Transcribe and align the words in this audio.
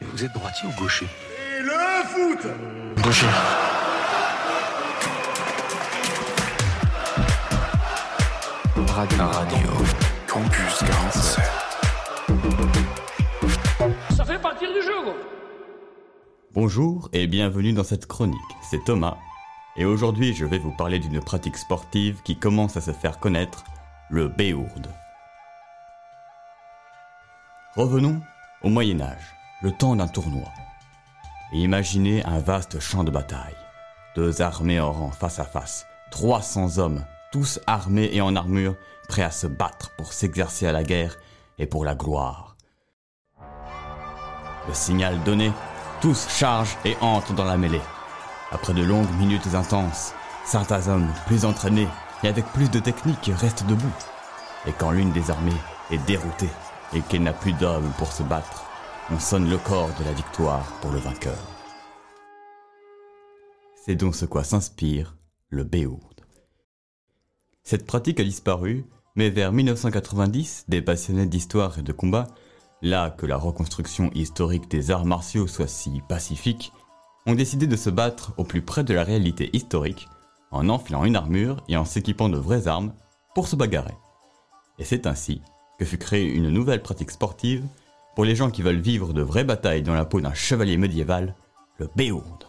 Vous 0.00 0.24
êtes 0.24 0.32
droitier 0.32 0.68
ou 0.68 0.80
gaucher 0.80 1.06
Et 1.58 1.62
le 1.62 1.72
foot 2.06 2.46
Gaucher. 3.02 3.26
Radio. 8.88 9.18
Radio. 9.18 9.68
Campus 10.26 10.78
47. 10.80 11.44
Ça 14.16 14.24
fait 14.24 14.38
partir 14.40 14.68
du 14.72 14.82
jeu, 14.82 15.02
gros. 15.02 15.16
Bonjour 16.52 17.08
et 17.12 17.26
bienvenue 17.26 17.72
dans 17.72 17.84
cette 17.84 18.06
chronique, 18.06 18.38
c'est 18.62 18.84
Thomas. 18.84 19.16
Et 19.76 19.84
aujourd'hui 19.84 20.34
je 20.34 20.44
vais 20.44 20.58
vous 20.58 20.72
parler 20.72 20.98
d'une 20.98 21.20
pratique 21.20 21.56
sportive 21.56 22.20
qui 22.22 22.36
commence 22.38 22.76
à 22.76 22.80
se 22.80 22.92
faire 22.92 23.18
connaître, 23.18 23.64
le 24.10 24.28
béourde. 24.28 24.88
Revenons 27.74 28.20
au 28.62 28.68
Moyen 28.68 29.00
Âge, 29.00 29.34
le 29.62 29.70
temps 29.70 29.94
d'un 29.94 30.08
tournoi. 30.08 30.48
Imaginez 31.52 32.24
un 32.24 32.40
vaste 32.40 32.80
champ 32.80 33.04
de 33.04 33.10
bataille. 33.10 33.56
Deux 34.16 34.42
armées 34.42 34.80
en 34.80 34.92
rang 34.92 35.10
face 35.10 35.38
à 35.38 35.44
face, 35.44 35.86
300 36.10 36.78
hommes, 36.78 37.04
tous 37.30 37.60
armés 37.66 38.10
et 38.12 38.20
en 38.20 38.34
armure, 38.34 38.74
prêts 39.08 39.22
à 39.22 39.30
se 39.30 39.46
battre 39.46 39.90
pour 39.96 40.12
s'exercer 40.12 40.66
à 40.66 40.72
la 40.72 40.82
guerre 40.82 41.16
et 41.58 41.66
pour 41.66 41.84
la 41.84 41.94
gloire. 41.94 42.56
Le 44.66 44.74
signal 44.74 45.22
donné, 45.22 45.52
tous 46.00 46.28
chargent 46.28 46.76
et 46.84 46.96
entrent 47.00 47.34
dans 47.34 47.44
la 47.44 47.56
mêlée. 47.56 47.80
Après 48.50 48.74
de 48.74 48.82
longues 48.82 49.14
minutes 49.18 49.54
intenses, 49.54 50.12
certains 50.44 50.88
hommes 50.88 51.08
plus 51.26 51.44
entraînés 51.44 51.88
et 52.24 52.28
avec 52.28 52.44
plus 52.46 52.70
de 52.70 52.80
technique 52.80 53.30
restent 53.34 53.66
debout. 53.66 53.94
Et 54.66 54.72
quand 54.72 54.90
l'une 54.90 55.12
des 55.12 55.30
armées 55.30 55.52
est 55.90 56.04
déroutée 56.06 56.50
et 56.92 57.00
qu'elle 57.00 57.22
n'a 57.22 57.32
plus 57.32 57.52
d'hommes 57.52 57.92
pour 57.98 58.12
se 58.12 58.22
battre, 58.22 58.64
on 59.12 59.18
sonne 59.18 59.50
le 59.50 59.58
corps 59.58 59.90
de 59.98 60.04
la 60.04 60.12
victoire 60.12 60.64
pour 60.80 60.90
le 60.90 60.98
vainqueur. 60.98 61.38
C'est 63.84 63.96
donc 63.96 64.14
ce 64.14 64.24
quoi 64.24 64.42
s'inspire 64.42 65.16
le 65.50 65.64
béourde. 65.64 66.22
Cette 67.62 67.86
pratique 67.86 68.20
a 68.20 68.24
disparu, 68.24 68.86
mais 69.14 69.28
vers 69.28 69.52
1990, 69.52 70.64
des 70.68 70.80
passionnés 70.80 71.26
d'histoire 71.26 71.78
et 71.78 71.82
de 71.82 71.92
combat, 71.92 72.28
là 72.80 73.10
que 73.10 73.26
la 73.26 73.36
reconstruction 73.36 74.10
historique 74.14 74.70
des 74.70 74.90
arts 74.90 75.04
martiaux 75.04 75.46
soit 75.46 75.68
si 75.68 76.00
pacifique, 76.08 76.72
ont 77.26 77.34
décidé 77.34 77.66
de 77.66 77.76
se 77.76 77.90
battre 77.90 78.32
au 78.38 78.44
plus 78.44 78.62
près 78.62 78.82
de 78.82 78.94
la 78.94 79.04
réalité 79.04 79.50
historique, 79.52 80.08
en 80.50 80.70
enfilant 80.70 81.04
une 81.04 81.16
armure 81.16 81.62
et 81.68 81.76
en 81.76 81.84
s'équipant 81.84 82.30
de 82.30 82.38
vraies 82.38 82.66
armes 82.66 82.94
pour 83.34 83.46
se 83.46 83.56
bagarrer. 83.56 83.96
Et 84.78 84.84
c'est 84.84 85.06
ainsi 85.06 85.42
que 85.78 85.84
fut 85.84 85.98
créée 85.98 86.32
une 86.32 86.48
nouvelle 86.48 86.82
pratique 86.82 87.10
sportive 87.10 87.64
pour 88.14 88.24
les 88.24 88.36
gens 88.36 88.50
qui 88.50 88.62
veulent 88.62 88.80
vivre 88.80 89.12
de 89.12 89.22
vraies 89.22 89.44
batailles 89.44 89.82
dans 89.82 89.94
la 89.94 90.04
peau 90.04 90.20
d'un 90.20 90.34
chevalier 90.34 90.76
médiéval, 90.76 91.34
le 91.78 91.88
béourde. 91.96 92.46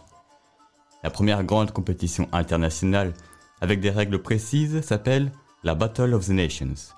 La 1.02 1.10
première 1.10 1.44
grande 1.44 1.70
compétition 1.70 2.28
internationale 2.32 3.12
avec 3.60 3.80
des 3.80 3.90
règles 3.90 4.20
précises 4.20 4.80
s'appelle 4.82 5.32
la 5.62 5.74
Battle 5.74 6.14
of 6.14 6.26
the 6.26 6.30
Nations. 6.30 6.92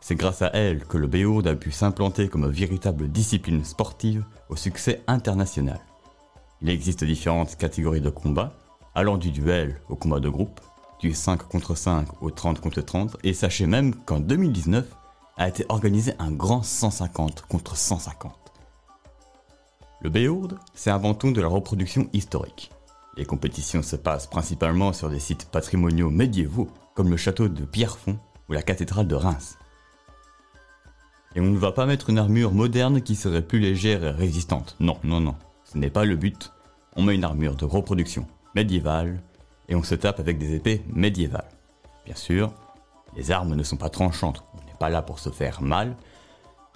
C'est 0.00 0.16
grâce 0.16 0.42
à 0.42 0.50
elle 0.52 0.84
que 0.84 0.98
le 0.98 1.06
béourde 1.06 1.46
a 1.46 1.54
pu 1.54 1.70
s'implanter 1.70 2.28
comme 2.28 2.48
véritable 2.48 3.08
discipline 3.08 3.64
sportive 3.64 4.24
au 4.48 4.56
succès 4.56 5.02
international. 5.06 5.80
Il 6.60 6.68
existe 6.68 7.04
différentes 7.04 7.56
catégories 7.56 8.00
de 8.00 8.10
combat, 8.10 8.52
allant 8.94 9.16
du 9.16 9.30
duel 9.30 9.80
au 9.88 9.96
combat 9.96 10.20
de 10.20 10.28
groupe, 10.28 10.60
du 11.00 11.14
5 11.14 11.42
contre 11.48 11.76
5 11.76 12.22
au 12.22 12.30
30 12.30 12.60
contre 12.60 12.80
30, 12.80 13.16
et 13.24 13.32
sachez 13.32 13.66
même 13.66 13.94
qu'en 13.94 14.20
2019 14.20 14.84
a 15.36 15.48
été 15.48 15.64
organisé 15.68 16.14
un 16.18 16.30
grand 16.30 16.62
150 16.62 17.42
contre 17.42 17.76
150. 17.76 18.32
Le 20.02 20.10
béourde, 20.10 20.58
c'est 20.74 20.90
avant 20.90 21.14
tout 21.14 21.32
de 21.32 21.40
la 21.40 21.48
reproduction 21.48 22.08
historique. 22.12 22.72
Les 23.16 23.24
compétitions 23.24 23.82
se 23.82 23.96
passent 23.96 24.26
principalement 24.26 24.92
sur 24.92 25.10
des 25.10 25.20
sites 25.20 25.46
patrimoniaux 25.46 26.10
médiévaux, 26.10 26.68
comme 26.94 27.10
le 27.10 27.16
château 27.16 27.48
de 27.48 27.64
Pierrefonds 27.64 28.18
ou 28.48 28.52
la 28.52 28.62
cathédrale 28.62 29.06
de 29.06 29.14
Reims. 29.14 29.58
Et 31.34 31.40
on 31.40 31.44
ne 31.44 31.58
va 31.58 31.72
pas 31.72 31.86
mettre 31.86 32.10
une 32.10 32.18
armure 32.18 32.52
moderne 32.52 33.00
qui 33.00 33.14
serait 33.14 33.46
plus 33.46 33.58
légère 33.58 34.04
et 34.04 34.10
résistante. 34.10 34.76
Non, 34.80 34.98
non, 35.02 35.20
non. 35.20 35.34
Ce 35.64 35.78
n'est 35.78 35.90
pas 35.90 36.04
le 36.04 36.16
but. 36.16 36.52
On 36.96 37.02
met 37.02 37.14
une 37.14 37.24
armure 37.24 37.54
de 37.54 37.64
reproduction 37.64 38.26
médiévale 38.54 39.22
et 39.68 39.74
on 39.74 39.82
se 39.82 39.94
tape 39.94 40.20
avec 40.20 40.38
des 40.38 40.54
épées 40.54 40.82
médiévales. 40.92 41.48
Bien 42.04 42.16
sûr, 42.16 42.52
les 43.16 43.30
armes 43.30 43.54
ne 43.54 43.62
sont 43.62 43.76
pas 43.76 43.88
tranchantes. 43.88 44.44
Là 44.90 45.02
pour 45.02 45.18
se 45.18 45.30
faire 45.30 45.62
mal, 45.62 45.96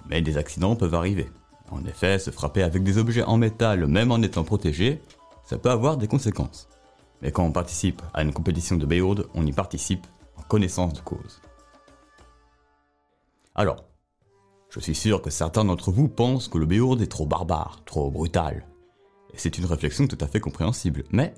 mais 0.09 0.23
des 0.23 0.39
accidents 0.39 0.77
peuvent 0.77 0.95
arriver. 0.95 1.29
En 1.71 1.85
effet, 1.85 2.19
se 2.19 2.31
frapper 2.31 2.63
avec 2.63 2.83
des 2.83 2.99
objets 2.99 3.25
en 3.25 3.37
métal, 3.37 3.87
même 3.87 4.13
en 4.13 4.23
étant 4.23 4.45
protégé, 4.45 5.03
ça 5.45 5.59
peut 5.59 5.71
avoir 5.71 5.97
des 5.97 6.07
conséquences. 6.07 6.69
Mais 7.23 7.33
quand 7.33 7.45
on 7.45 7.53
participe 7.53 8.03
à 8.15 8.23
une 8.23 8.33
compétition 8.33 8.77
de 8.77 8.87
béourde, 8.87 9.29
on 9.35 9.47
y 9.47 9.53
participe 9.53 10.07
en 10.37 10.43
connaissance 10.43 10.93
de 10.93 11.01
cause. 11.01 11.41
Alors, 13.55 13.85
je 14.71 14.81
suis 14.81 14.95
sûr 14.95 15.23
que 15.23 15.31
certains 15.31 15.65
d'entre 15.65 15.91
vous 15.91 16.09
pensent 16.09 16.49
que 16.49 16.59
le 16.59 16.67
béourde 16.67 17.01
est 17.01 17.07
trop 17.07 17.27
barbare, 17.27 17.81
trop 17.87 18.11
brutal. 18.11 18.67
Et 19.33 19.39
c'est 19.39 19.57
une 19.59 19.65
réflexion 19.65 20.07
tout 20.07 20.19
à 20.21 20.27
fait 20.27 20.41
compréhensible. 20.41 21.05
Mais 21.11 21.35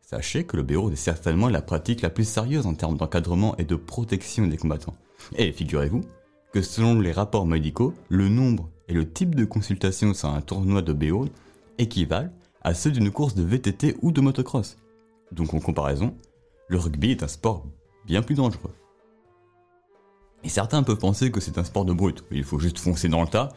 sachez 0.00 0.44
que 0.44 0.56
le 0.56 0.62
béourde 0.62 0.94
est 0.94 0.96
certainement 0.96 1.48
la 1.48 1.62
pratique 1.62 2.00
la 2.00 2.10
plus 2.10 2.26
sérieuse 2.26 2.66
en 2.66 2.74
termes 2.74 2.96
d'encadrement 2.96 3.56
et 3.58 3.64
de 3.64 3.76
protection 3.76 4.46
des 4.46 4.56
combattants. 4.56 4.96
Et 5.36 5.52
figurez-vous 5.52 6.02
que 6.52 6.62
selon 6.62 7.00
les 7.00 7.12
rapports 7.12 7.46
médicaux, 7.46 7.94
le 8.08 8.28
nombre 8.28 8.68
et 8.88 8.92
le 8.92 9.10
type 9.10 9.34
de 9.34 9.44
consultation 9.44 10.14
sur 10.14 10.28
un 10.28 10.40
tournoi 10.40 10.82
de 10.82 10.92
béourde 10.92 11.30
équivalent 11.78 12.30
à 12.62 12.74
ceux 12.74 12.90
d'une 12.90 13.10
course 13.10 13.34
de 13.34 13.42
VTT 13.42 13.96
ou 14.02 14.12
de 14.12 14.20
motocross. 14.20 14.76
Donc 15.32 15.54
en 15.54 15.60
comparaison, 15.60 16.14
le 16.68 16.78
rugby 16.78 17.10
est 17.10 17.22
un 17.22 17.28
sport 17.28 17.64
bien 18.06 18.22
plus 18.22 18.34
dangereux. 18.34 18.74
Et 20.44 20.48
certains 20.48 20.82
peuvent 20.82 20.98
penser 20.98 21.30
que 21.30 21.40
c'est 21.40 21.58
un 21.58 21.64
sport 21.64 21.84
de 21.84 21.92
brute, 21.92 22.24
il 22.30 22.44
faut 22.44 22.58
juste 22.58 22.78
foncer 22.78 23.08
dans 23.08 23.22
le 23.22 23.28
tas, 23.28 23.50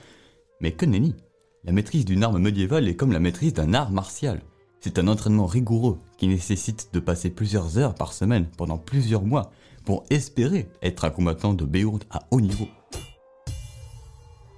mais 0.61 0.71
que 0.71 0.85
nenni 0.85 1.15
La 1.63 1.71
maîtrise 1.71 2.05
d'une 2.05 2.23
arme 2.23 2.39
médiévale 2.39 2.87
est 2.87 2.95
comme 2.95 3.11
la 3.11 3.19
maîtrise 3.19 3.53
d'un 3.53 3.73
art 3.73 3.91
martial. 3.91 4.41
C'est 4.79 4.99
un 4.99 5.07
entraînement 5.07 5.47
rigoureux 5.47 5.97
qui 6.17 6.27
nécessite 6.27 6.89
de 6.93 6.99
passer 6.99 7.31
plusieurs 7.31 7.79
heures 7.79 7.95
par 7.95 8.13
semaine 8.13 8.47
pendant 8.55 8.77
plusieurs 8.77 9.23
mois 9.23 9.51
pour 9.85 10.03
espérer 10.09 10.67
être 10.81 11.05
un 11.05 11.09
combattant 11.09 11.53
de 11.53 11.65
béourde 11.65 12.03
à 12.09 12.21
haut 12.31 12.41
niveau. 12.41 12.67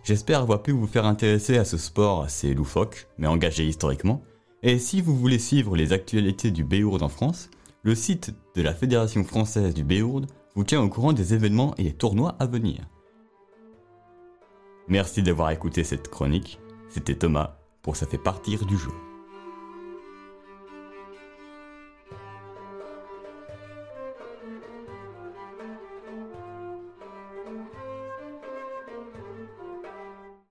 J'espère 0.03 0.41
avoir 0.41 0.63
pu 0.63 0.71
vous 0.71 0.87
faire 0.87 1.05
intéresser 1.05 1.57
à 1.57 1.65
ce 1.65 1.77
sport 1.77 2.23
assez 2.23 2.53
loufoque, 2.53 3.07
mais 3.17 3.27
engagé 3.27 3.65
historiquement. 3.65 4.21
Et 4.63 4.79
si 4.79 5.01
vous 5.01 5.15
voulez 5.15 5.37
suivre 5.37 5.75
les 5.75 5.91
actualités 5.91 6.49
du 6.49 6.63
béourde 6.63 7.03
en 7.03 7.09
France, 7.09 7.49
le 7.83 7.93
site 7.93 8.33
de 8.55 8.61
la 8.61 8.73
Fédération 8.73 9.23
française 9.23 9.73
du 9.73 9.83
béourde 9.83 10.27
vous 10.55 10.63
tient 10.63 10.81
au 10.81 10.89
courant 10.89 11.13
des 11.13 11.33
événements 11.33 11.75
et 11.77 11.83
des 11.83 11.93
tournois 11.93 12.35
à 12.39 12.45
venir. 12.45 12.87
Merci 14.87 15.21
d'avoir 15.21 15.51
écouté 15.51 15.83
cette 15.83 16.09
chronique. 16.09 16.59
C'était 16.89 17.15
Thomas 17.15 17.57
pour 17.81 17.95
Ça 17.95 18.07
fait 18.07 18.17
partir 18.17 18.65
du 18.65 18.77
jeu. 18.77 19.06